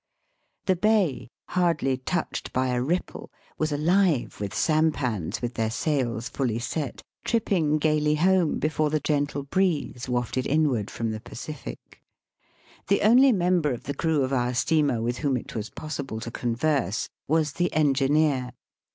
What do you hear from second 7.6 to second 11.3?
gaily home before the gentle breeze wafted inward from the